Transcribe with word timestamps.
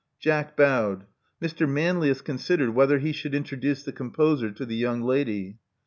Jack 0.19 0.57
bowed. 0.57 1.05
Mr. 1.39 1.69
Manlius 1.69 2.21
considered 2.21 2.71
whether 2.71 2.97
he 2.97 3.11
should 3.11 3.35
introduce 3.35 3.83
the 3.83 3.91
composer 3.91 4.49
to 4.49 4.65
the 4.65 4.75
young 4.75 5.03
lady. 5.03 5.59